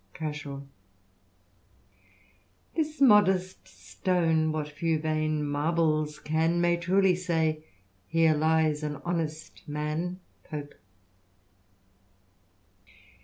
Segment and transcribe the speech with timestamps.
[0.15, 0.65] Crashaho"
[2.75, 7.65] This modest stone, what few vain marbles can, May truly say,
[8.07, 10.19] Here lies an honest man."
[10.51, 10.73] PopK.